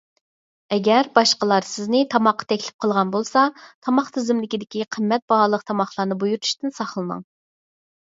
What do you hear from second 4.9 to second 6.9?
قىممەت باھالىق تاماقلارنى بۇيرۇتۇشتىن